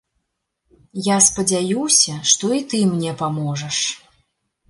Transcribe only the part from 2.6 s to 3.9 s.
ты мне паможаш.